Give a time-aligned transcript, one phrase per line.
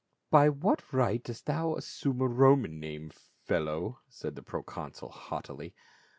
[0.01, 5.75] "t" By what right dost thou assume a Roman name, fellow?" said the proconsul haughtily.